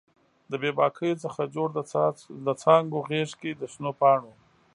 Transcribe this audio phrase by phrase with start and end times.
[0.49, 1.67] د بې باکیو څخه جوړ
[2.45, 4.31] د څانګو غیږ کې د شنو پاڼو